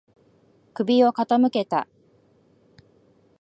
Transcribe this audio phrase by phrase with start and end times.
[0.73, 1.87] 首を傾けた。